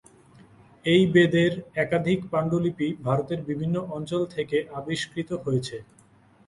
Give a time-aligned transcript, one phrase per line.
[0.85, 1.51] এই বেদের
[1.75, 5.77] একাধিক পাণ্ডুলিপি ভারতের বিভিন্ন অঞ্চল থেকে আবিষ্কৃত হয়েছে।